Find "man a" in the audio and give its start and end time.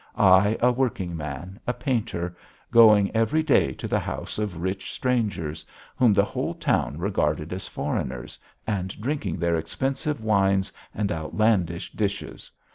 1.15-1.73